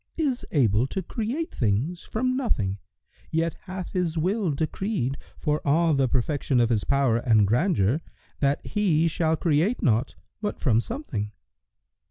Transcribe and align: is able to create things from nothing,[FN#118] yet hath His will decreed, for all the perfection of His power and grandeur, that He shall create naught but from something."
is 0.17 0.43
able 0.49 0.87
to 0.87 1.03
create 1.03 1.51
things 1.53 2.01
from 2.01 2.35
nothing,[FN#118] 2.35 2.77
yet 3.29 3.53
hath 3.65 3.91
His 3.91 4.17
will 4.17 4.49
decreed, 4.49 5.15
for 5.37 5.61
all 5.63 5.93
the 5.93 6.07
perfection 6.07 6.59
of 6.59 6.69
His 6.69 6.83
power 6.83 7.17
and 7.17 7.45
grandeur, 7.45 8.01
that 8.39 8.65
He 8.65 9.07
shall 9.07 9.35
create 9.37 9.83
naught 9.83 10.15
but 10.41 10.59
from 10.59 10.81
something." 10.81 11.31